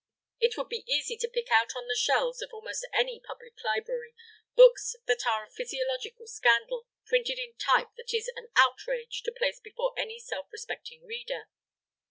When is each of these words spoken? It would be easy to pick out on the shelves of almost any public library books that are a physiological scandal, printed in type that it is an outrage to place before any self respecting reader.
It 0.39 0.57
would 0.57 0.67
be 0.67 0.83
easy 0.91 1.15
to 1.17 1.27
pick 1.27 1.51
out 1.51 1.75
on 1.75 1.85
the 1.87 1.93
shelves 1.95 2.41
of 2.41 2.49
almost 2.53 2.87
any 2.91 3.19
public 3.19 3.53
library 3.63 4.15
books 4.55 4.95
that 5.05 5.27
are 5.27 5.45
a 5.45 5.51
physiological 5.51 6.25
scandal, 6.25 6.87
printed 7.05 7.37
in 7.37 7.53
type 7.59 7.89
that 7.97 8.11
it 8.11 8.17
is 8.17 8.31
an 8.35 8.47
outrage 8.55 9.21
to 9.25 9.31
place 9.31 9.59
before 9.59 9.93
any 9.99 10.17
self 10.17 10.47
respecting 10.51 11.05
reader. 11.05 11.45